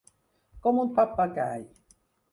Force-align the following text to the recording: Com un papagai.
Com 0.63 0.81
un 0.85 0.89
papagai. 1.01 1.63